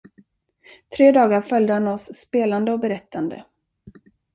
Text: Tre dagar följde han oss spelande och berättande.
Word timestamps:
Tre 0.97 1.11
dagar 1.11 1.41
följde 1.41 1.73
han 1.73 1.87
oss 1.87 2.05
spelande 2.15 2.71
och 2.73 2.79
berättande. 2.79 3.45